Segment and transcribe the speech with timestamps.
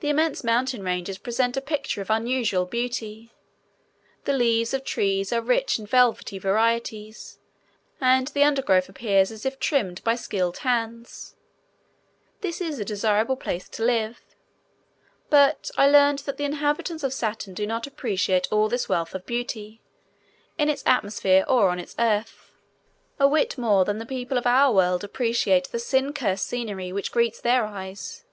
[0.00, 3.30] The immense mountain ranges present a picture of unusual beauty.
[4.24, 7.38] The leaves of trees are rich in velvety varieties
[8.00, 11.36] and the undergrowth appears as if trimmed by skilled hands.
[12.40, 14.18] This is a desirable place to live.
[15.28, 19.26] But I learned that the inhabitants of Saturn do not appreciate all this wealth of
[19.26, 19.82] beauty,
[20.58, 22.50] in its atmosphere or on its earth,
[23.20, 27.12] a whit more than the people of our world appreciate the sin cursed scenery which
[27.12, 28.24] greets their eyes.